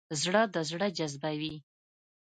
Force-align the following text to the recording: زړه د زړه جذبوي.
زړه 0.21 0.41
د 0.53 0.55
زړه 0.69 0.87
جذبوي. 0.97 1.55